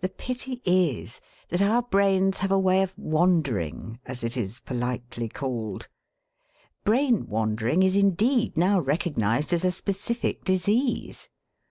The 0.00 0.10
pity 0.10 0.60
is 0.66 1.18
that 1.48 1.62
our 1.62 1.80
brains 1.80 2.36
have 2.36 2.52
a 2.52 2.58
way 2.58 2.82
of 2.82 2.92
'wandering,' 2.98 4.00
as 4.04 4.22
it 4.22 4.36
is 4.36 4.60
politely 4.60 5.30
called. 5.30 5.88
Brain 6.84 7.26
wandering 7.26 7.82
is 7.82 7.96
indeed 7.96 8.58
now 8.58 8.80
recognised 8.80 9.50
as 9.50 9.64
a 9.64 9.72
specific 9.72 10.44
disease. 10.44 11.30